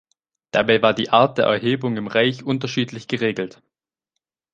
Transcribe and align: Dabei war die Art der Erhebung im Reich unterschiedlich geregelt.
Dabei 0.49 0.81
war 0.81 0.95
die 0.95 1.11
Art 1.11 1.37
der 1.37 1.45
Erhebung 1.45 1.95
im 1.95 2.07
Reich 2.07 2.41
unterschiedlich 2.43 3.07
geregelt. 3.07 3.61